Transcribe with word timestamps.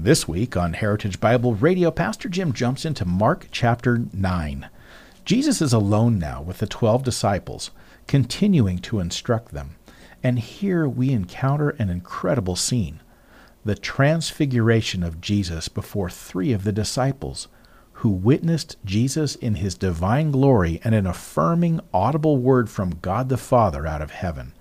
This 0.00 0.28
week 0.28 0.56
on 0.56 0.74
Heritage 0.74 1.18
Bible 1.18 1.56
Radio, 1.56 1.90
Pastor 1.90 2.28
Jim 2.28 2.52
jumps 2.52 2.84
into 2.84 3.04
Mark 3.04 3.48
chapter 3.50 4.04
9. 4.12 4.70
Jesus 5.24 5.60
is 5.60 5.72
alone 5.72 6.20
now 6.20 6.40
with 6.40 6.58
the 6.58 6.68
12 6.68 7.02
disciples, 7.02 7.72
continuing 8.06 8.78
to 8.78 9.00
instruct 9.00 9.50
them. 9.50 9.74
And 10.22 10.38
here 10.38 10.88
we 10.88 11.10
encounter 11.10 11.70
an 11.70 11.90
incredible 11.90 12.54
scene 12.54 13.00
the 13.64 13.74
transfiguration 13.74 15.02
of 15.02 15.20
Jesus 15.20 15.66
before 15.66 16.08
three 16.08 16.52
of 16.52 16.62
the 16.62 16.70
disciples, 16.70 17.48
who 17.94 18.08
witnessed 18.08 18.76
Jesus 18.84 19.34
in 19.34 19.56
his 19.56 19.74
divine 19.74 20.30
glory 20.30 20.80
and 20.84 20.94
an 20.94 21.08
affirming, 21.08 21.80
audible 21.92 22.36
word 22.36 22.70
from 22.70 23.00
God 23.02 23.28
the 23.28 23.36
Father 23.36 23.84
out 23.84 24.00
of 24.00 24.12
heaven. 24.12 24.52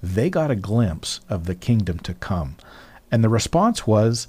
They 0.00 0.30
got 0.30 0.52
a 0.52 0.56
glimpse 0.56 1.18
of 1.28 1.46
the 1.46 1.56
kingdom 1.56 1.98
to 1.98 2.14
come, 2.14 2.54
and 3.10 3.24
the 3.24 3.28
response 3.28 3.84
was, 3.84 4.28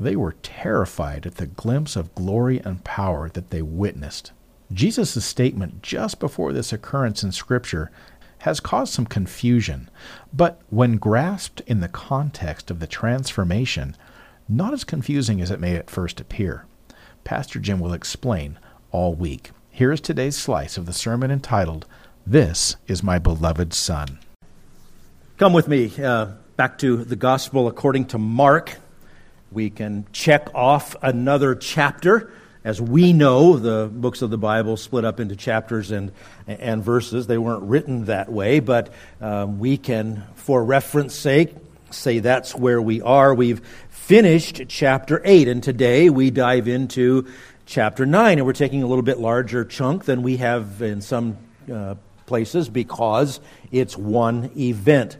they 0.00 0.16
were 0.16 0.34
terrified 0.42 1.26
at 1.26 1.34
the 1.34 1.46
glimpse 1.46 1.94
of 1.94 2.14
glory 2.14 2.58
and 2.64 2.82
power 2.82 3.28
that 3.28 3.50
they 3.50 3.60
witnessed. 3.60 4.32
Jesus' 4.72 5.24
statement 5.24 5.82
just 5.82 6.18
before 6.18 6.52
this 6.52 6.72
occurrence 6.72 7.22
in 7.22 7.32
Scripture 7.32 7.90
has 8.38 8.60
caused 8.60 8.94
some 8.94 9.04
confusion, 9.04 9.90
but 10.32 10.62
when 10.70 10.96
grasped 10.96 11.60
in 11.66 11.80
the 11.80 11.88
context 11.88 12.70
of 12.70 12.80
the 12.80 12.86
transformation, 12.86 13.94
not 14.48 14.72
as 14.72 14.84
confusing 14.84 15.40
as 15.42 15.50
it 15.50 15.60
may 15.60 15.76
at 15.76 15.90
first 15.90 16.20
appear. 16.20 16.64
Pastor 17.22 17.58
Jim 17.58 17.78
will 17.78 17.92
explain 17.92 18.58
all 18.90 19.12
week. 19.14 19.50
Here 19.70 19.92
is 19.92 20.00
today's 20.00 20.36
slice 20.36 20.78
of 20.78 20.86
the 20.86 20.92
sermon 20.94 21.30
entitled, 21.30 21.86
This 22.26 22.76
is 22.86 23.02
My 23.02 23.18
Beloved 23.18 23.74
Son. 23.74 24.18
Come 25.36 25.52
with 25.52 25.68
me 25.68 25.92
uh, 26.02 26.32
back 26.56 26.78
to 26.78 27.04
the 27.04 27.16
Gospel 27.16 27.68
according 27.68 28.06
to 28.06 28.18
Mark 28.18 28.76
we 29.50 29.70
can 29.70 30.06
check 30.12 30.48
off 30.54 30.94
another 31.02 31.54
chapter. 31.54 32.32
As 32.62 32.80
we 32.80 33.12
know, 33.12 33.56
the 33.56 33.90
books 33.92 34.22
of 34.22 34.30
the 34.30 34.38
Bible 34.38 34.76
split 34.76 35.04
up 35.04 35.18
into 35.18 35.34
chapters 35.34 35.90
and, 35.90 36.12
and 36.46 36.84
verses. 36.84 37.26
They 37.26 37.38
weren't 37.38 37.62
written 37.62 38.04
that 38.04 38.30
way, 38.30 38.60
but 38.60 38.92
um, 39.20 39.58
we 39.58 39.76
can, 39.76 40.24
for 40.34 40.62
reference 40.62 41.14
sake, 41.14 41.54
say 41.90 42.18
that's 42.18 42.54
where 42.54 42.80
we 42.80 43.00
are. 43.00 43.34
We've 43.34 43.60
finished 43.88 44.62
chapter 44.68 45.22
8, 45.24 45.48
and 45.48 45.62
today 45.62 46.10
we 46.10 46.30
dive 46.30 46.68
into 46.68 47.26
chapter 47.66 48.04
9, 48.04 48.38
and 48.38 48.46
we're 48.46 48.52
taking 48.52 48.82
a 48.82 48.86
little 48.86 49.02
bit 49.02 49.18
larger 49.18 49.64
chunk 49.64 50.04
than 50.04 50.22
we 50.22 50.36
have 50.36 50.82
in 50.82 51.00
some 51.00 51.38
uh, 51.72 51.94
places 52.26 52.68
because 52.68 53.40
it's 53.72 53.96
one 53.96 54.50
event. 54.56 55.16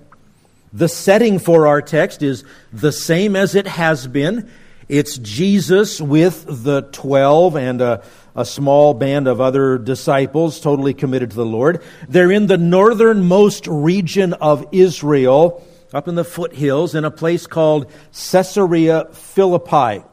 The 0.73 0.89
setting 0.89 1.39
for 1.39 1.67
our 1.67 1.83
text 1.83 2.23
is 2.23 2.45
the 2.73 2.93
same 2.93 3.35
as 3.35 3.55
it 3.55 3.67
has 3.67 4.07
been. 4.07 4.49
It's 4.89 5.19
Jesus 5.19 6.01
with 6.01 6.45
the 6.49 6.83
12 6.83 7.57
and 7.57 7.81
a, 7.81 8.03
a, 8.35 8.45
small 8.45 8.95
band 8.95 9.29
of 9.29 9.41
other 9.41 9.79
disciples 9.79 10.61
totally 10.61 10.95
committed 10.95 11.31
to 11.31 11.37
the 11.37 11.47
Lord. 11.47 11.83
They're 12.09 12.31
in 12.31 12.47
the 12.47 12.59
northernmost 12.59 13.67
region 13.69 14.33
of 14.35 14.67
Israel, 14.73 15.65
up 15.93 16.09
in 16.09 16.15
the 16.17 16.25
foothills, 16.25 16.95
in 16.95 17.05
a 17.05 17.11
place 17.11 17.47
called 17.47 17.91
Caesarea 18.13 19.09
Philippi. 19.13 20.05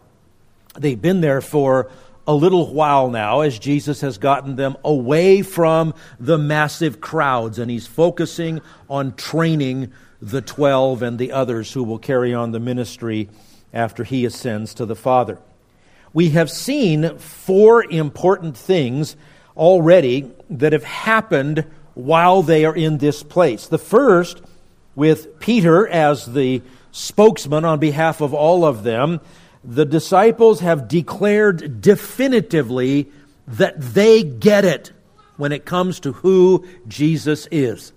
They've 0.78 1.02
been 1.02 1.22
there 1.22 1.42
for 1.42 1.90
a 2.28 2.34
little 2.34 2.74
while 2.74 3.10
now 3.10 3.42
as 3.42 3.58
Jesus 3.58 4.02
has 4.02 4.18
gotten 4.18 4.58
them 4.58 4.76
away 4.84 5.42
from 5.42 5.94
the 6.20 6.38
massive 6.38 7.00
crowds 7.00 7.58
and 7.58 7.72
he's 7.72 7.88
focusing 7.88 8.62
on 8.90 9.16
training 9.16 9.92
the 10.22 10.42
twelve 10.42 11.02
and 11.02 11.20
the 11.20 11.32
others 11.32 11.74
who 11.74 11.84
will 11.84 12.00
carry 12.00 12.34
on 12.34 12.52
the 12.52 12.60
ministry 12.60 13.30
after 13.74 14.04
he 14.04 14.26
ascends 14.26 14.74
to 14.74 14.86
the 14.86 14.96
Father. 14.96 15.40
We 16.14 16.30
have 16.32 16.50
seen 16.50 17.18
four 17.18 17.84
important 17.84 18.58
things 18.58 19.16
already 19.56 20.32
that 20.50 20.74
have 20.74 20.84
happened 20.84 21.66
while 21.94 22.42
they 22.42 22.66
are 22.66 22.76
in 22.76 22.98
this 22.98 23.24
place. 23.24 23.68
The 23.68 23.78
first, 23.78 24.42
with 24.96 25.40
Peter 25.40 25.88
as 25.88 26.26
the 26.26 26.62
spokesman 26.92 27.66
on 27.66 27.80
behalf 27.80 28.22
of 28.22 28.34
all 28.34 28.66
of 28.66 28.84
them, 28.84 29.20
the 29.64 29.86
disciples 29.86 30.62
have 30.62 30.88
declared 30.88 31.82
definitively 31.82 33.12
that 33.48 33.80
they 33.80 34.24
get 34.24 34.66
it 34.66 34.92
when 35.36 35.52
it 35.52 35.66
comes 35.66 36.00
to 36.00 36.14
who 36.14 36.66
Jesus 36.88 37.48
is. 37.52 37.92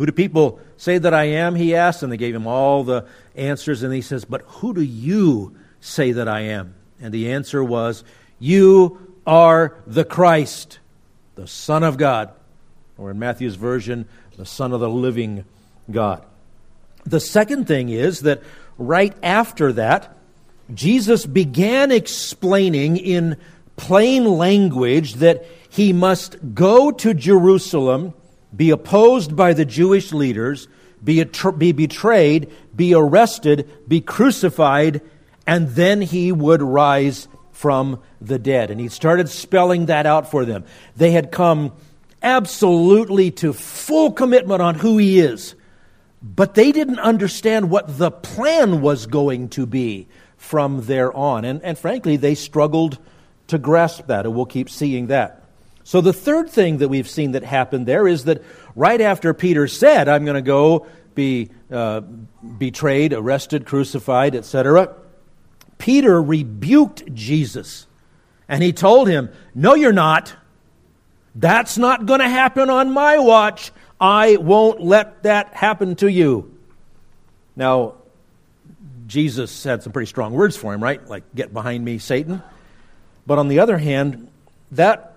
Who 0.00 0.06
do 0.06 0.12
people 0.12 0.60
say 0.78 0.96
that 0.96 1.12
I 1.12 1.24
am? 1.24 1.54
He 1.54 1.74
asked, 1.74 2.02
and 2.02 2.10
they 2.10 2.16
gave 2.16 2.34
him 2.34 2.46
all 2.46 2.84
the 2.84 3.04
answers. 3.36 3.82
And 3.82 3.92
he 3.92 4.00
says, 4.00 4.24
But 4.24 4.40
who 4.46 4.72
do 4.72 4.80
you 4.80 5.54
say 5.82 6.12
that 6.12 6.26
I 6.26 6.40
am? 6.40 6.74
And 7.02 7.12
the 7.12 7.32
answer 7.32 7.62
was, 7.62 8.02
You 8.38 9.14
are 9.26 9.76
the 9.86 10.06
Christ, 10.06 10.78
the 11.34 11.46
Son 11.46 11.82
of 11.82 11.98
God. 11.98 12.32
Or 12.96 13.10
in 13.10 13.18
Matthew's 13.18 13.56
version, 13.56 14.08
the 14.38 14.46
Son 14.46 14.72
of 14.72 14.80
the 14.80 14.88
living 14.88 15.44
God. 15.90 16.24
The 17.04 17.20
second 17.20 17.66
thing 17.66 17.90
is 17.90 18.20
that 18.20 18.42
right 18.78 19.14
after 19.22 19.70
that, 19.74 20.16
Jesus 20.72 21.26
began 21.26 21.92
explaining 21.92 22.96
in 22.96 23.36
plain 23.76 24.24
language 24.24 25.16
that 25.16 25.44
he 25.68 25.92
must 25.92 26.54
go 26.54 26.90
to 26.90 27.12
Jerusalem 27.12 28.14
be 28.54 28.70
opposed 28.70 29.36
by 29.36 29.52
the 29.52 29.64
Jewish 29.64 30.12
leaders, 30.12 30.68
be, 31.02 31.22
be 31.24 31.72
betrayed, 31.72 32.50
be 32.74 32.94
arrested, 32.94 33.70
be 33.88 34.00
crucified, 34.00 35.00
and 35.46 35.68
then 35.70 36.00
he 36.00 36.32
would 36.32 36.62
rise 36.62 37.28
from 37.52 38.00
the 38.20 38.38
dead. 38.38 38.70
And 38.70 38.80
he 38.80 38.88
started 38.88 39.28
spelling 39.28 39.86
that 39.86 40.06
out 40.06 40.30
for 40.30 40.44
them. 40.44 40.64
They 40.96 41.10
had 41.10 41.30
come 41.30 41.72
absolutely 42.22 43.30
to 43.30 43.52
full 43.52 44.12
commitment 44.12 44.62
on 44.62 44.74
who 44.74 44.98
he 44.98 45.20
is, 45.20 45.54
but 46.22 46.54
they 46.54 46.72
didn't 46.72 46.98
understand 46.98 47.70
what 47.70 47.98
the 47.98 48.10
plan 48.10 48.80
was 48.80 49.06
going 49.06 49.48
to 49.50 49.66
be 49.66 50.08
from 50.36 50.84
there 50.86 51.14
on. 51.14 51.44
And, 51.44 51.62
and 51.62 51.78
frankly, 51.78 52.16
they 52.16 52.34
struggled 52.34 52.98
to 53.48 53.58
grasp 53.58 54.06
that, 54.06 54.26
and 54.26 54.34
we'll 54.34 54.46
keep 54.46 54.70
seeing 54.70 55.08
that. 55.08 55.39
So, 55.90 56.00
the 56.00 56.12
third 56.12 56.48
thing 56.48 56.78
that 56.78 56.88
we've 56.88 57.08
seen 57.08 57.32
that 57.32 57.42
happened 57.42 57.84
there 57.84 58.06
is 58.06 58.26
that 58.26 58.44
right 58.76 59.00
after 59.00 59.34
Peter 59.34 59.66
said, 59.66 60.08
I'm 60.08 60.24
going 60.24 60.36
to 60.36 60.40
go 60.40 60.86
be 61.16 61.50
uh, 61.68 61.98
betrayed, 61.98 63.12
arrested, 63.12 63.66
crucified, 63.66 64.36
etc., 64.36 64.94
Peter 65.78 66.22
rebuked 66.22 67.12
Jesus. 67.12 67.88
And 68.48 68.62
he 68.62 68.72
told 68.72 69.08
him, 69.08 69.32
No, 69.52 69.74
you're 69.74 69.92
not. 69.92 70.32
That's 71.34 71.76
not 71.76 72.06
going 72.06 72.20
to 72.20 72.28
happen 72.28 72.70
on 72.70 72.92
my 72.92 73.18
watch. 73.18 73.72
I 74.00 74.36
won't 74.36 74.80
let 74.80 75.24
that 75.24 75.54
happen 75.54 75.96
to 75.96 76.08
you. 76.08 76.56
Now, 77.56 77.94
Jesus 79.08 79.64
had 79.64 79.82
some 79.82 79.92
pretty 79.92 80.06
strong 80.06 80.34
words 80.34 80.56
for 80.56 80.72
him, 80.72 80.80
right? 80.80 81.04
Like, 81.08 81.24
get 81.34 81.52
behind 81.52 81.84
me, 81.84 81.98
Satan. 81.98 82.44
But 83.26 83.40
on 83.40 83.48
the 83.48 83.58
other 83.58 83.76
hand, 83.76 84.28
that 84.70 85.09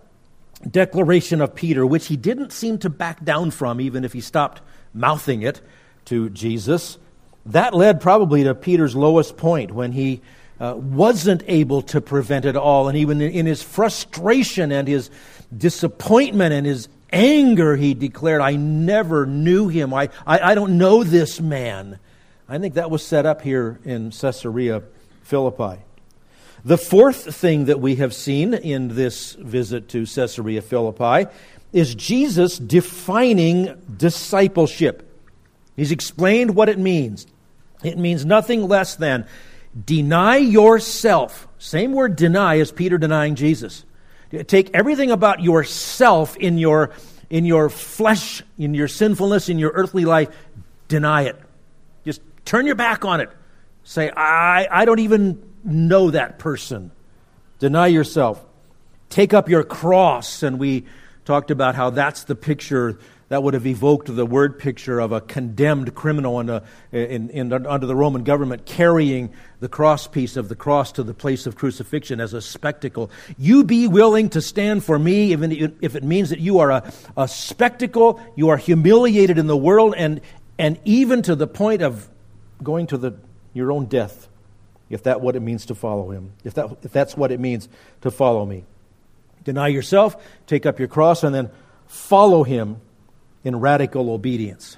declaration 0.71 1.42
of 1.42 1.56
Peter, 1.56 1.86
which 1.86 2.07
he 2.07 2.15
didn't 2.15 2.51
seem 2.51 2.77
to 2.80 2.89
back 2.89 3.24
down 3.24 3.51
from, 3.51 3.81
even 3.81 4.06
if 4.06 4.13
he 4.13 4.21
stopped 4.21 4.62
mouthing 4.94 5.42
it 5.42 5.62
to 6.06 6.30
Jesus, 6.30 6.98
that 7.45 7.74
led 7.74 8.00
probably 8.01 8.44
to 8.44 8.56
Peter's 8.56 8.95
lowest 8.95 9.38
point 9.38 9.71
when 9.71 9.92
he 9.92 10.21
uh, 10.60 10.75
wasn't 10.75 11.44
able 11.48 11.81
to 11.81 12.00
prevent 12.00 12.45
it 12.45 12.56
all. 12.56 12.88
And 12.88 12.98
even 12.98 13.21
in 13.21 13.45
his 13.45 13.62
frustration 13.62 14.71
and 14.71 14.88
his 14.88 15.10
disappointment 15.56 16.54
and 16.54 16.65
his 16.65 16.88
anger, 17.12 17.75
he 17.75 17.94
declared, 17.94 18.42
I 18.42 18.56
never 18.56 19.25
knew 19.25 19.68
him. 19.68 19.94
I, 19.94 20.10
I, 20.25 20.51
I 20.51 20.56
don't 20.56 20.77
know 20.77 21.04
this 21.04 21.42
man. 21.42 22.00
I 22.48 22.60
think 22.60 22.75
that 22.75 22.92
was 22.92 23.06
set 23.06 23.25
up 23.25 23.42
here 23.42 23.80
in 23.83 24.12
Caesarea 24.12 24.83
Philippi. 25.21 25.81
The 26.65 26.77
fourth 26.77 27.36
thing 27.36 27.65
that 27.65 27.81
we 27.81 27.95
have 27.95 28.13
seen 28.13 28.54
in 28.54 28.95
this 28.95 29.33
visit 29.33 29.89
to 29.89 30.06
Caesarea 30.06 30.62
Philippi 30.62 31.30
is 31.74 31.94
Jesus 31.94 32.57
defining 32.57 33.81
discipleship. 33.98 35.10
He's 35.75 35.92
explained 35.92 36.56
what 36.56 36.69
it 36.69 36.80
means. 36.80 37.27
It 37.83 37.98
means 37.98 38.25
nothing 38.25 38.65
less 38.69 38.95
than 38.95 39.27
deny 39.86 40.38
yourself. 40.38 41.50
Same 41.57 41.92
word 41.92 42.15
deny 42.15 42.60
as 42.60 42.71
Peter 42.71 42.98
denying 42.98 43.36
Jesus. 43.36 43.83
Take 44.48 44.69
everything 44.74 45.12
about 45.12 45.42
yourself 45.42 46.38
in 46.38 46.57
your, 46.57 46.92
in 47.30 47.44
your 47.44 47.69
flesh, 47.69 48.42
in 48.57 48.74
your 48.74 48.88
sinfulness, 48.88 49.50
in 49.50 49.60
your 49.60 49.71
earthly 49.71 50.06
life, 50.06 50.30
deny 50.88 51.24
it. 51.24 51.38
Just 52.06 52.21
turn 52.45 52.65
your 52.65 52.75
back 52.75 53.04
on 53.04 53.19
it. 53.19 53.30
Say, 53.83 54.10
I, 54.10 54.65
I 54.71 54.86
don't 54.86 55.00
even 55.00 55.52
know 55.63 56.12
that 56.12 56.39
person. 56.39 56.92
Deny 57.60 57.88
yourself. 57.88 58.44
Take 59.10 59.33
up 59.33 59.50
your 59.50 59.63
cross. 59.63 60.44
And 60.44 60.60
we 60.60 60.86
talked 61.25 61.51
about 61.51 61.75
how 61.75 61.89
that's 61.89 62.24
the 62.25 62.36
picture 62.36 63.00
that 63.30 63.42
would 63.42 63.56
have 63.56 63.65
evoked 63.65 64.15
the 64.15 64.25
word 64.27 64.60
picture 64.60 65.00
of 65.00 65.12
a 65.12 65.19
condemned 65.19 65.95
criminal 65.95 66.39
in 66.39 66.50
a, 66.50 66.62
in, 66.92 67.31
in, 67.31 67.51
under 67.51 67.88
the 67.88 67.95
Roman 67.95 68.24
government 68.24 68.65
carrying 68.68 69.33
the 69.60 69.68
cross 69.68 70.07
piece 70.07 70.38
of 70.38 70.50
the 70.50 70.56
cross 70.56 70.92
to 70.92 71.04
the 71.04 71.15
place 71.15 71.48
of 71.48 71.56
crucifixion 71.56 72.19
as 72.19 72.33
a 72.33 72.42
spectacle. 72.42 73.10
You 73.39 73.63
be 73.63 73.88
willing 73.88 74.30
to 74.31 74.42
stand 74.42 74.83
for 74.83 75.00
me, 75.00 75.31
even 75.31 75.51
if 75.81 75.95
it 75.95 76.04
means 76.04 76.30
that 76.30 76.42
you 76.42 76.60
are 76.60 76.69
a, 76.69 76.94
a 77.18 77.27
spectacle, 77.27 78.21
you 78.36 78.50
are 78.50 78.57
humiliated 78.57 79.39
in 79.39 79.48
the 79.48 79.57
world, 79.57 79.95
and, 79.98 80.21
and 80.60 80.77
even 80.86 81.24
to 81.24 81.36
the 81.36 81.48
point 81.48 81.81
of 81.81 82.07
going 82.62 82.86
to 82.88 82.98
the, 82.98 83.15
your 83.54 83.71
own 83.71 83.86
death, 83.86 84.27
if 84.94 85.04
that's 85.04 85.19
what 85.19 85.36
it 85.36 85.42
means 85.42 85.66
to 85.66 85.75
follow 85.75 86.12
him, 86.12 86.31
if, 86.44 86.54
that, 86.54 86.78
if 86.84 86.92
that's 86.92 87.18
what 87.18 87.31
it 87.31 87.40
means 87.40 87.68
to 88.01 88.12
follow 88.12 88.45
me. 88.45 88.63
Deny 89.44 89.68
yourself, 89.68 90.16
take 90.48 90.66
up 90.66 90.80
your 90.80 90.88
cross, 90.88 91.24
and 91.24 91.36
then 91.36 91.50
follow 91.88 92.44
him 92.44 92.78
in 93.44 93.60
radical 93.60 94.10
obedience. 94.12 94.78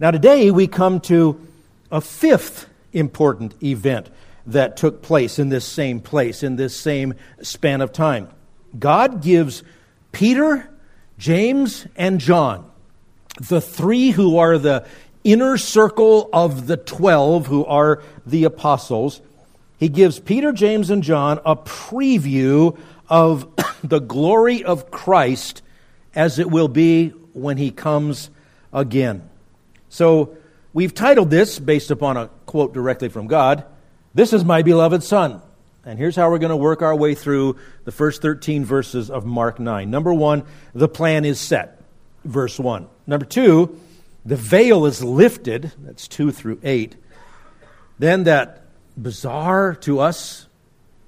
Now, 0.00 0.10
today 0.10 0.50
we 0.50 0.66
come 0.66 1.00
to 1.02 1.46
a 1.92 2.00
fifth 2.00 2.68
important 2.92 3.62
event 3.62 4.10
that 4.46 4.76
took 4.76 5.00
place 5.00 5.38
in 5.38 5.48
this 5.48 5.64
same 5.64 6.00
place, 6.00 6.42
in 6.42 6.56
this 6.56 6.76
same 6.76 7.14
span 7.40 7.80
of 7.80 7.92
time. 7.92 8.28
God 8.78 9.22
gives 9.22 9.62
Peter, 10.10 10.68
James, 11.16 11.86
and 11.96 12.18
John, 12.18 12.68
the 13.40 13.60
three 13.60 14.10
who 14.10 14.38
are 14.38 14.58
the 14.58 14.86
inner 15.22 15.56
circle 15.56 16.28
of 16.32 16.66
the 16.66 16.76
twelve, 16.76 17.46
who 17.46 17.64
are 17.64 18.02
the 18.26 18.44
apostles, 18.44 19.20
he 19.84 19.90
gives 19.90 20.18
Peter, 20.18 20.50
James, 20.50 20.88
and 20.88 21.02
John 21.02 21.40
a 21.44 21.54
preview 21.54 22.78
of 23.06 23.46
the 23.84 23.98
glory 23.98 24.64
of 24.64 24.90
Christ 24.90 25.60
as 26.14 26.38
it 26.38 26.50
will 26.50 26.68
be 26.68 27.10
when 27.34 27.58
he 27.58 27.70
comes 27.70 28.30
again. 28.72 29.28
So 29.90 30.38
we've 30.72 30.94
titled 30.94 31.28
this, 31.28 31.58
based 31.58 31.90
upon 31.90 32.16
a 32.16 32.28
quote 32.46 32.72
directly 32.72 33.10
from 33.10 33.26
God, 33.26 33.66
This 34.14 34.32
is 34.32 34.42
my 34.42 34.62
beloved 34.62 35.02
Son. 35.02 35.42
And 35.84 35.98
here's 35.98 36.16
how 36.16 36.30
we're 36.30 36.38
going 36.38 36.48
to 36.48 36.56
work 36.56 36.80
our 36.80 36.96
way 36.96 37.14
through 37.14 37.58
the 37.84 37.92
first 37.92 38.22
13 38.22 38.64
verses 38.64 39.10
of 39.10 39.26
Mark 39.26 39.60
9. 39.60 39.90
Number 39.90 40.14
one, 40.14 40.44
the 40.74 40.88
plan 40.88 41.26
is 41.26 41.38
set, 41.38 41.78
verse 42.24 42.58
1. 42.58 42.88
Number 43.06 43.26
two, 43.26 43.78
the 44.24 44.36
veil 44.36 44.86
is 44.86 45.04
lifted, 45.04 45.72
that's 45.80 46.08
2 46.08 46.32
through 46.32 46.58
8. 46.62 46.96
Then 47.98 48.24
that 48.24 48.63
bizarre 48.96 49.74
to 49.76 50.00
us 50.00 50.46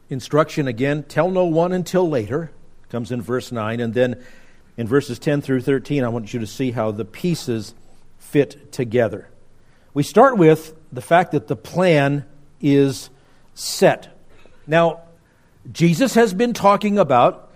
instruction 0.09 0.69
again, 0.69 1.03
tell 1.03 1.31
no 1.31 1.44
one 1.44 1.73
until 1.73 2.09
later, 2.09 2.50
comes 2.91 3.11
in 3.11 3.21
verse 3.21 3.50
9. 3.50 3.81
And 3.81 3.94
then 3.94 4.23
in 4.77 4.87
verses 4.87 5.19
10 5.19 5.41
through 5.41 5.62
13, 5.62 6.05
I 6.05 6.09
want 6.09 6.33
you 6.33 6.41
to 6.41 6.47
see 6.47 6.71
how 6.71 6.91
the 6.91 7.05
pieces 7.05 7.75
fit 8.19 8.73
together. 8.73 9.29
We 9.94 10.03
start 10.03 10.37
with 10.37 10.75
the 10.93 11.00
fact 11.00 11.33
that 11.33 11.49
the 11.49 11.56
plan 11.56 12.25
is 12.61 13.11
set. 13.55 14.17
Now, 14.67 15.00
Jesus 15.73 16.15
has 16.15 16.35
been 16.35 16.53
talking 16.53 16.99
about 16.99 17.50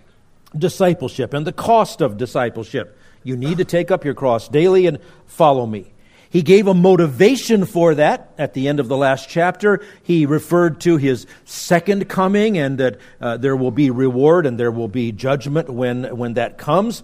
discipleship 0.57 1.33
and 1.35 1.47
the 1.47 1.53
cost 1.53 2.01
of 2.01 2.17
discipleship. 2.17 2.99
You 3.23 3.37
need 3.37 3.59
to 3.59 3.65
take 3.65 3.91
up 3.91 4.05
your 4.05 4.15
cross 4.15 4.49
daily 4.49 4.87
and 4.87 4.99
follow 5.27 5.67
me. 5.67 5.93
He 6.31 6.43
gave 6.43 6.69
a 6.69 6.75
motivation 6.75 7.67
for 7.67 7.97
that 7.97 8.33
at 8.39 8.55
the 8.55 8.69
end 8.69 8.79
of 8.79 8.87
the 8.87 8.97
last 8.97 9.29
chapter. 9.29 9.85
He 10.05 10.27
referred 10.27 10.81
to 10.83 10.97
his 10.97 11.27
second 11.45 12.09
coming 12.09 12.57
and 12.57 12.79
that 12.79 12.99
uh, 13.21 13.37
there 13.37 13.57
will 13.57 13.73
be 13.73 13.91
reward 13.91 14.47
and 14.47 14.59
there 14.59 14.71
will 14.71 14.89
be 14.89 15.11
judgment 15.11 15.69
when, 15.69 16.17
when 16.17 16.35
that 16.35 16.57
comes. 16.57 17.03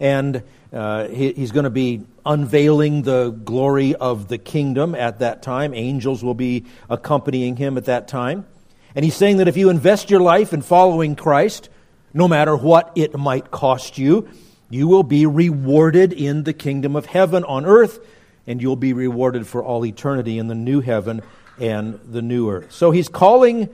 And 0.00 0.42
uh, 0.72 1.08
he, 1.08 1.34
he's 1.34 1.52
going 1.52 1.64
to 1.64 1.70
be 1.70 2.06
unveiling 2.24 3.02
the 3.02 3.28
glory 3.30 3.94
of 3.94 4.28
the 4.28 4.38
kingdom 4.38 4.94
at 4.94 5.18
that 5.18 5.42
time. 5.42 5.74
Angels 5.74 6.24
will 6.24 6.34
be 6.34 6.64
accompanying 6.88 7.56
him 7.56 7.76
at 7.76 7.84
that 7.84 8.08
time. 8.08 8.46
And 8.94 9.04
he's 9.04 9.16
saying 9.16 9.36
that 9.36 9.48
if 9.48 9.56
you 9.58 9.68
invest 9.68 10.10
your 10.10 10.20
life 10.20 10.54
in 10.54 10.62
following 10.62 11.14
Christ, 11.14 11.68
no 12.14 12.26
matter 12.26 12.56
what 12.56 12.90
it 12.94 13.14
might 13.18 13.50
cost 13.50 13.98
you, 13.98 14.30
you 14.70 14.88
will 14.88 15.02
be 15.02 15.26
rewarded 15.26 16.14
in 16.14 16.44
the 16.44 16.54
kingdom 16.54 16.96
of 16.96 17.04
heaven 17.04 17.44
on 17.44 17.66
earth 17.66 18.00
and 18.46 18.60
you'll 18.60 18.76
be 18.76 18.92
rewarded 18.92 19.46
for 19.46 19.62
all 19.62 19.84
eternity 19.84 20.38
in 20.38 20.48
the 20.48 20.54
new 20.54 20.80
heaven 20.80 21.22
and 21.60 22.00
the 22.04 22.22
new 22.22 22.50
earth. 22.50 22.72
So 22.72 22.90
he's 22.90 23.08
calling 23.08 23.68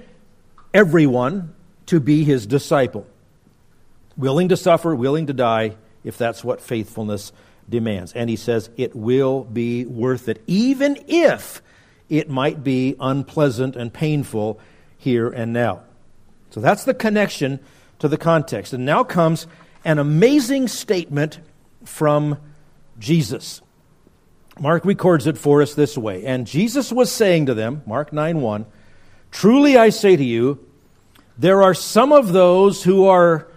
everyone 0.74 1.54
to 1.86 2.00
be 2.00 2.24
his 2.24 2.46
disciple, 2.46 3.06
willing 4.16 4.48
to 4.48 4.56
suffer, 4.56 4.94
willing 4.94 5.26
to 5.26 5.32
die, 5.32 5.76
if 6.04 6.18
that's 6.18 6.44
what 6.44 6.60
faithfulness 6.60 7.32
demands. 7.68 8.12
And 8.12 8.28
he 8.28 8.36
says 8.36 8.70
it 8.76 8.94
will 8.94 9.44
be 9.44 9.84
worth 9.84 10.28
it, 10.28 10.42
even 10.46 11.02
if 11.06 11.62
it 12.08 12.28
might 12.28 12.64
be 12.64 12.96
unpleasant 13.00 13.76
and 13.76 13.92
painful 13.92 14.60
here 14.96 15.28
and 15.28 15.52
now. 15.52 15.82
So 16.50 16.60
that's 16.60 16.84
the 16.84 16.94
connection 16.94 17.60
to 17.98 18.08
the 18.08 18.16
context. 18.16 18.72
And 18.72 18.84
now 18.84 19.04
comes 19.04 19.46
an 19.84 19.98
amazing 19.98 20.68
statement 20.68 21.40
from 21.84 22.38
Jesus. 22.98 23.62
Mark 24.60 24.84
records 24.84 25.26
it 25.26 25.38
for 25.38 25.62
us 25.62 25.74
this 25.74 25.96
way. 25.96 26.24
And 26.24 26.46
Jesus 26.46 26.92
was 26.92 27.12
saying 27.12 27.46
to 27.46 27.54
them, 27.54 27.82
Mark 27.86 28.12
9 28.12 28.40
1, 28.40 28.66
Truly 29.30 29.76
I 29.76 29.90
say 29.90 30.16
to 30.16 30.24
you, 30.24 30.66
there 31.36 31.62
are 31.62 31.74
some 31.74 32.12
of 32.12 32.32
those 32.32 32.82
who 32.82 33.06
are 33.06 33.48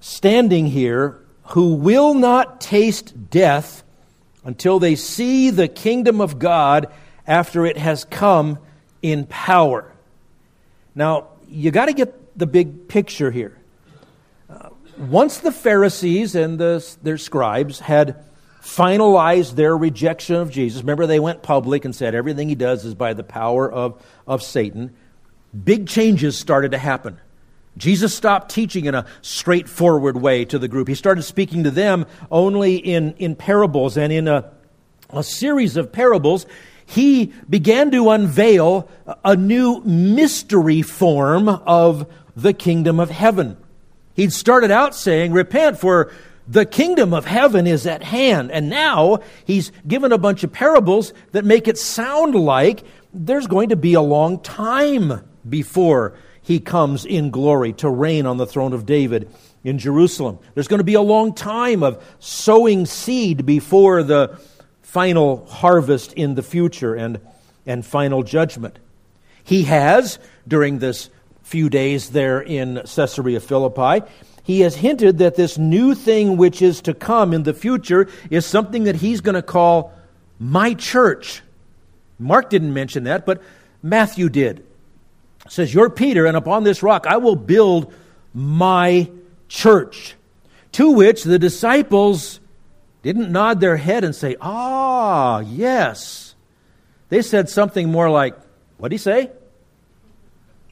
standing 0.00 0.66
here 0.66 1.20
who 1.44 1.74
will 1.74 2.14
not 2.14 2.60
taste 2.60 3.30
death 3.30 3.82
until 4.44 4.78
they 4.78 4.94
see 4.94 5.50
the 5.50 5.68
kingdom 5.68 6.20
of 6.20 6.38
God 6.38 6.92
after 7.26 7.64
it 7.66 7.76
has 7.76 8.04
come 8.04 8.58
in 9.02 9.26
power. 9.26 9.92
Now, 10.94 11.28
you 11.48 11.70
got 11.70 11.86
to 11.86 11.92
get 11.92 12.38
the 12.38 12.46
big 12.46 12.88
picture 12.88 13.30
here. 13.30 13.56
Uh, 14.48 14.70
once 14.98 15.38
the 15.38 15.52
Pharisees 15.52 16.34
and 16.34 16.58
the, 16.58 16.96
their 17.02 17.18
scribes 17.18 17.80
had 17.80 18.24
finalized 18.62 19.54
their 19.54 19.76
rejection 19.76 20.36
of 20.36 20.50
Jesus. 20.50 20.82
Remember, 20.82 21.06
they 21.06 21.20
went 21.20 21.42
public 21.42 21.84
and 21.84 21.94
said 21.94 22.14
everything 22.14 22.48
he 22.48 22.54
does 22.54 22.84
is 22.84 22.94
by 22.94 23.14
the 23.14 23.24
power 23.24 23.70
of, 23.70 24.02
of 24.26 24.42
Satan. 24.42 24.94
Big 25.64 25.88
changes 25.88 26.38
started 26.38 26.72
to 26.72 26.78
happen. 26.78 27.18
Jesus 27.76 28.14
stopped 28.14 28.50
teaching 28.50 28.84
in 28.84 28.94
a 28.94 29.06
straightforward 29.22 30.16
way 30.16 30.44
to 30.44 30.58
the 30.58 30.68
group. 30.68 30.88
He 30.88 30.94
started 30.94 31.22
speaking 31.22 31.64
to 31.64 31.70
them 31.70 32.06
only 32.30 32.76
in, 32.76 33.14
in 33.14 33.36
parables 33.36 33.96
and 33.96 34.12
in 34.12 34.28
a, 34.28 34.50
a 35.10 35.22
series 35.22 35.76
of 35.76 35.90
parables. 35.90 36.46
He 36.84 37.32
began 37.48 37.90
to 37.92 38.10
unveil 38.10 38.88
a 39.24 39.36
new 39.36 39.80
mystery 39.82 40.82
form 40.82 41.48
of 41.48 42.10
the 42.36 42.52
kingdom 42.52 43.00
of 43.00 43.10
heaven. 43.10 43.56
He'd 44.14 44.32
started 44.32 44.70
out 44.70 44.94
saying, 44.94 45.32
Repent, 45.32 45.78
for 45.78 46.12
the 46.48 46.66
kingdom 46.66 47.14
of 47.14 47.26
heaven 47.26 47.66
is 47.66 47.86
at 47.86 48.02
hand. 48.02 48.50
And 48.50 48.68
now 48.68 49.20
he's 49.44 49.70
given 49.86 50.12
a 50.12 50.18
bunch 50.18 50.42
of 50.44 50.52
parables 50.52 51.12
that 51.32 51.44
make 51.44 51.68
it 51.68 51.78
sound 51.78 52.34
like 52.34 52.82
there's 53.12 53.46
going 53.46 53.70
to 53.70 53.76
be 53.76 53.94
a 53.94 54.00
long 54.00 54.40
time 54.40 55.28
before 55.48 56.14
he 56.42 56.60
comes 56.60 57.04
in 57.04 57.30
glory 57.30 57.72
to 57.74 57.88
reign 57.88 58.26
on 58.26 58.36
the 58.36 58.46
throne 58.46 58.72
of 58.72 58.86
David 58.86 59.30
in 59.62 59.78
Jerusalem. 59.78 60.38
There's 60.54 60.68
going 60.68 60.78
to 60.78 60.84
be 60.84 60.94
a 60.94 61.02
long 61.02 61.34
time 61.34 61.82
of 61.82 62.02
sowing 62.18 62.86
seed 62.86 63.46
before 63.46 64.02
the 64.02 64.38
final 64.82 65.44
harvest 65.46 66.12
in 66.14 66.34
the 66.34 66.42
future 66.42 66.94
and, 66.94 67.20
and 67.66 67.84
final 67.84 68.22
judgment. 68.22 68.78
He 69.44 69.64
has, 69.64 70.18
during 70.48 70.78
this 70.78 71.10
few 71.42 71.68
days 71.68 72.10
there 72.10 72.40
in 72.40 72.82
Caesarea 72.86 73.40
Philippi, 73.40 74.06
he 74.42 74.60
has 74.60 74.76
hinted 74.76 75.18
that 75.18 75.36
this 75.36 75.58
new 75.58 75.94
thing 75.94 76.36
which 76.36 76.62
is 76.62 76.80
to 76.82 76.94
come 76.94 77.32
in 77.32 77.42
the 77.42 77.54
future 77.54 78.08
is 78.30 78.46
something 78.46 78.84
that 78.84 78.96
he's 78.96 79.20
going 79.20 79.34
to 79.34 79.42
call 79.42 79.92
my 80.38 80.74
church. 80.74 81.42
Mark 82.18 82.50
didn't 82.50 82.72
mention 82.72 83.04
that, 83.04 83.26
but 83.26 83.42
Matthew 83.82 84.28
did. 84.28 84.64
It 85.46 85.52
says, 85.52 85.72
You're 85.72 85.90
Peter, 85.90 86.26
and 86.26 86.36
upon 86.36 86.64
this 86.64 86.82
rock 86.82 87.06
I 87.06 87.18
will 87.18 87.36
build 87.36 87.92
my 88.34 89.10
church. 89.48 90.14
To 90.72 90.92
which 90.92 91.24
the 91.24 91.38
disciples 91.38 92.40
didn't 93.02 93.32
nod 93.32 93.60
their 93.60 93.76
head 93.76 94.04
and 94.04 94.14
say, 94.14 94.36
Ah, 94.40 95.40
yes. 95.40 96.34
They 97.08 97.22
said 97.22 97.48
something 97.48 97.90
more 97.90 98.10
like, 98.10 98.36
What 98.78 98.88
did 98.88 98.94
he 98.94 98.98
say? 98.98 99.30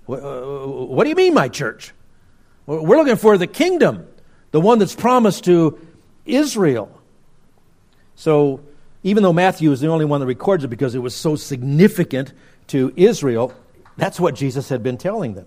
What, 0.06 0.22
uh, 0.22 0.66
what 0.66 1.04
do 1.04 1.10
you 1.10 1.16
mean, 1.16 1.34
my 1.34 1.48
church? 1.48 1.92
We're 2.68 2.98
looking 2.98 3.16
for 3.16 3.38
the 3.38 3.46
kingdom, 3.46 4.06
the 4.50 4.60
one 4.60 4.78
that's 4.78 4.94
promised 4.94 5.44
to 5.44 5.78
Israel. 6.26 6.94
So, 8.14 8.60
even 9.02 9.22
though 9.22 9.32
Matthew 9.32 9.72
is 9.72 9.80
the 9.80 9.86
only 9.86 10.04
one 10.04 10.20
that 10.20 10.26
records 10.26 10.64
it 10.64 10.68
because 10.68 10.94
it 10.94 10.98
was 10.98 11.14
so 11.14 11.34
significant 11.34 12.34
to 12.66 12.92
Israel, 12.94 13.54
that's 13.96 14.20
what 14.20 14.34
Jesus 14.34 14.68
had 14.68 14.82
been 14.82 14.98
telling 14.98 15.32
them. 15.32 15.46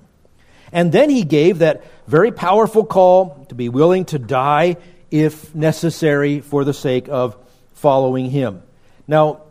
And 0.72 0.92
then 0.92 1.12
he 1.12 1.24
gave 1.24 1.60
that 1.60 1.84
very 2.08 2.32
powerful 2.32 2.84
call 2.84 3.46
to 3.50 3.56
be 3.56 3.70
willing 3.70 4.06
to 4.06 4.18
die 4.18 4.78
if 5.12 5.54
necessary 5.54 6.40
for 6.40 6.64
the 6.64 6.74
sake 6.74 7.08
of 7.08 7.38
following 7.74 8.32
him. 8.32 8.64
Now, 9.08 9.42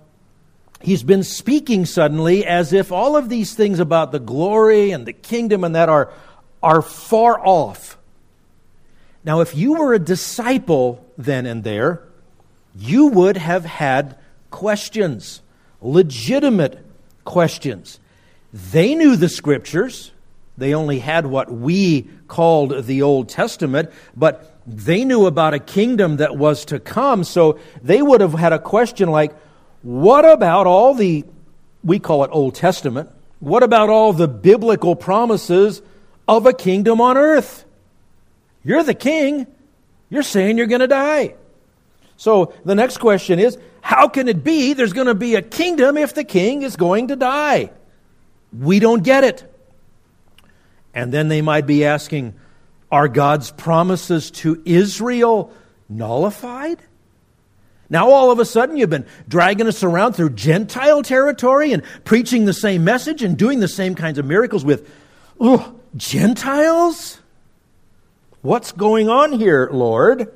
he's 0.83 1.05
been 1.05 1.23
speaking 1.23 1.87
suddenly 1.87 2.45
as 2.45 2.73
if 2.73 2.91
all 2.91 3.17
of 3.17 3.29
these 3.29 3.55
things 3.55 3.79
about 3.79 4.11
the 4.11 4.19
glory 4.19 4.91
and 4.91 5.07
the 5.07 5.13
kingdom 5.13 5.63
and 5.63 5.77
that 5.77 5.89
are, 5.89 6.13
are 6.63 6.83
far 6.83 7.41
off. 7.45 7.97
Now, 9.25 9.41
if 9.41 9.55
you 9.55 9.75
were 9.75 9.95
a 9.95 9.99
disciple 9.99 11.05
then 11.19 11.47
and 11.47 11.63
there, 11.63 12.03
you 12.75 13.09
would 13.09 13.37
have 13.37 13.65
had 13.65 14.17
questions, 14.51 15.43
legitimate 15.81 16.85
questions. 17.25 18.01
They 18.53 18.95
knew 18.95 19.17
the 19.17 19.29
scriptures. 19.29 20.13
They 20.57 20.75
only 20.75 20.99
had 20.99 21.27
what 21.27 21.51
we 21.51 22.09
called 22.29 22.85
the 22.85 23.03
Old 23.03 23.29
Testament, 23.29 23.91
but 24.17 24.59
they 24.67 25.05
knew 25.05 25.27
about 25.27 25.55
a 25.55 25.59
kingdom 25.59 26.17
that 26.19 26.37
was 26.37 26.65
to 26.67 26.79
come. 26.79 27.25
So 27.25 27.59
they 27.83 28.03
would 28.03 28.21
have 28.21 28.35
had 28.35 28.53
a 28.53 28.59
question 28.59 29.11
like, 29.11 29.33
what 29.83 30.25
about 30.25 30.67
all 30.67 30.95
the, 30.95 31.25
we 31.83 31.99
call 31.99 32.25
it 32.25 32.31
Old 32.33 32.55
Testament, 32.55 33.11
what 33.39 33.63
about 33.63 33.89
all 33.89 34.13
the 34.13 34.29
biblical 34.29 34.95
promises 34.95 35.81
of 36.37 36.47
a 36.47 36.53
kingdom 36.53 37.01
on 37.01 37.17
earth? 37.17 37.65
You're 38.63 38.85
the 38.85 38.95
king. 38.95 39.47
You're 40.09 40.23
saying 40.23 40.59
you're 40.59 40.67
going 40.67 40.81
to 40.81 40.87
die. 40.87 41.35
So 42.17 42.55
the 42.65 42.75
next 42.75 42.99
question 42.99 43.39
is 43.39 43.59
how 43.81 44.09
can 44.09 44.29
it 44.29 44.45
be 44.45 44.75
there's 44.75 44.93
going 44.93 45.07
to 45.07 45.15
be 45.15 45.35
a 45.35 45.43
kingdom 45.43 45.97
if 45.97 46.15
the 46.15 46.25
king 46.25 46.63
is 46.63 46.77
going 46.77 47.09
to 47.09 47.17
die? 47.17 47.71
We 48.57 48.79
don't 48.79 49.03
get 49.03 49.25
it. 49.25 49.47
And 50.95 51.13
then 51.13 51.29
they 51.29 51.41
might 51.41 51.67
be 51.67 51.85
asking, 51.85 52.35
are 52.93 53.09
God's 53.09 53.51
promises 53.51 54.31
to 54.33 54.61
Israel 54.65 55.53
nullified? 55.89 56.81
Now, 57.89 58.11
all 58.11 58.31
of 58.31 58.39
a 58.39 58.45
sudden, 58.45 58.77
you've 58.77 58.91
been 58.91 59.07
dragging 59.27 59.67
us 59.67 59.83
around 59.83 60.13
through 60.13 60.31
Gentile 60.31 61.03
territory 61.03 61.73
and 61.73 61.83
preaching 62.05 62.45
the 62.45 62.53
same 62.53 62.85
message 62.85 63.23
and 63.23 63.37
doing 63.37 63.59
the 63.59 63.69
same 63.69 63.97
kinds 63.97 64.19
of 64.19 64.25
miracles 64.25 64.65
with 64.65 64.89
oh, 65.41 65.80
Gentiles? 65.97 67.21
What's 68.43 68.73
going 68.73 69.09
on 69.09 69.33
here, 69.33 69.69
Lord? 69.73 70.33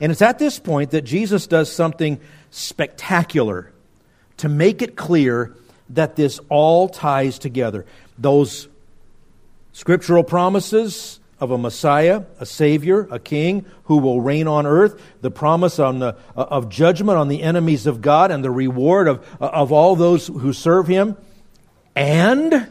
And 0.00 0.10
it's 0.10 0.22
at 0.22 0.38
this 0.38 0.58
point 0.58 0.90
that 0.92 1.02
Jesus 1.02 1.46
does 1.46 1.70
something 1.70 2.20
spectacular 2.50 3.72
to 4.38 4.48
make 4.48 4.82
it 4.82 4.96
clear 4.96 5.54
that 5.90 6.16
this 6.16 6.40
all 6.48 6.88
ties 6.88 7.38
together. 7.38 7.86
Those 8.18 8.68
scriptural 9.72 10.24
promises 10.24 11.20
of 11.38 11.50
a 11.50 11.58
Messiah, 11.58 12.22
a 12.38 12.46
Savior, 12.46 13.08
a 13.10 13.18
King 13.18 13.66
who 13.84 13.98
will 13.98 14.20
reign 14.20 14.46
on 14.46 14.64
earth, 14.64 15.00
the 15.20 15.30
promise 15.30 15.78
on 15.78 15.98
the, 15.98 16.16
of 16.36 16.68
judgment 16.68 17.18
on 17.18 17.28
the 17.28 17.42
enemies 17.42 17.86
of 17.86 18.00
God 18.00 18.30
and 18.30 18.44
the 18.44 18.50
reward 18.50 19.08
of, 19.08 19.26
of 19.40 19.72
all 19.72 19.96
those 19.96 20.28
who 20.28 20.52
serve 20.52 20.86
Him, 20.86 21.16
and 21.96 22.70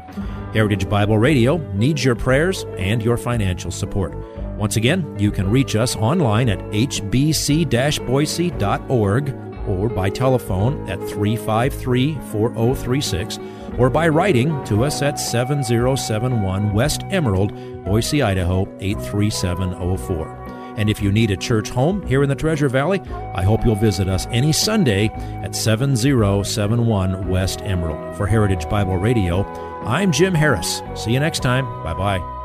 Heritage 0.53 0.89
Bible 0.89 1.17
Radio 1.17 1.57
needs 1.73 2.03
your 2.03 2.15
prayers 2.15 2.65
and 2.77 3.01
your 3.01 3.17
financial 3.17 3.71
support. 3.71 4.13
Once 4.57 4.75
again, 4.75 5.17
you 5.17 5.31
can 5.31 5.49
reach 5.49 5.75
us 5.75 5.95
online 5.95 6.49
at 6.49 6.59
hbc 6.71 8.05
boise.org 8.05 9.35
or 9.67 9.89
by 9.89 10.09
telephone 10.09 10.89
at 10.89 10.99
353 10.99 12.15
4036 12.31 13.39
or 13.77 13.89
by 13.89 14.07
writing 14.07 14.63
to 14.65 14.83
us 14.83 15.01
at 15.01 15.19
7071 15.19 16.73
West 16.73 17.03
Emerald, 17.09 17.53
Boise, 17.85 18.21
Idaho 18.21 18.67
83704. 18.79 20.40
And 20.81 20.89
if 20.89 20.99
you 20.99 21.11
need 21.11 21.29
a 21.29 21.37
church 21.37 21.69
home 21.69 22.01
here 22.07 22.23
in 22.23 22.29
the 22.29 22.33
Treasure 22.33 22.67
Valley, 22.67 23.01
I 23.35 23.43
hope 23.43 23.63
you'll 23.63 23.75
visit 23.75 24.09
us 24.09 24.25
any 24.31 24.51
Sunday 24.51 25.09
at 25.43 25.55
7071 25.55 27.29
West 27.29 27.61
Emerald. 27.61 28.17
For 28.17 28.25
Heritage 28.25 28.67
Bible 28.67 28.97
Radio, 28.97 29.45
I'm 29.85 30.11
Jim 30.11 30.33
Harris. 30.33 30.81
See 30.95 31.13
you 31.13 31.19
next 31.19 31.41
time. 31.43 31.65
Bye 31.83 31.93
bye. 31.93 32.40